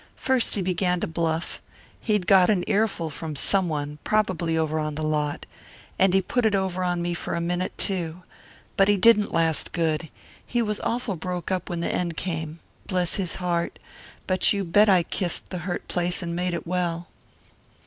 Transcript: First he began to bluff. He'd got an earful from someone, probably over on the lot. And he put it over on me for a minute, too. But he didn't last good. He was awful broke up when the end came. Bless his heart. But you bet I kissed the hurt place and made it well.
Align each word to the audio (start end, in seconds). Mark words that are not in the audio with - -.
First 0.15 0.55
he 0.55 0.63
began 0.63 0.99
to 1.01 1.05
bluff. 1.05 1.61
He'd 1.99 2.25
got 2.25 2.49
an 2.49 2.63
earful 2.65 3.11
from 3.11 3.35
someone, 3.35 3.99
probably 4.03 4.57
over 4.57 4.79
on 4.79 4.95
the 4.95 5.03
lot. 5.03 5.45
And 5.99 6.15
he 6.15 6.23
put 6.23 6.43
it 6.43 6.55
over 6.55 6.83
on 6.83 7.03
me 7.03 7.13
for 7.13 7.35
a 7.35 7.39
minute, 7.39 7.77
too. 7.77 8.23
But 8.77 8.87
he 8.87 8.97
didn't 8.97 9.31
last 9.31 9.73
good. 9.73 10.09
He 10.43 10.63
was 10.63 10.79
awful 10.79 11.15
broke 11.17 11.51
up 11.51 11.69
when 11.69 11.81
the 11.81 11.93
end 11.93 12.17
came. 12.17 12.61
Bless 12.87 13.17
his 13.17 13.35
heart. 13.35 13.77
But 14.25 14.51
you 14.51 14.63
bet 14.63 14.89
I 14.89 15.03
kissed 15.03 15.51
the 15.51 15.59
hurt 15.59 15.87
place 15.87 16.23
and 16.23 16.35
made 16.35 16.55
it 16.55 16.65
well. 16.65 17.05